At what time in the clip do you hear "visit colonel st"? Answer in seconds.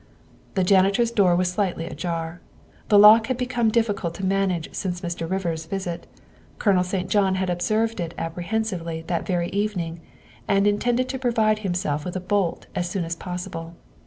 5.67-7.07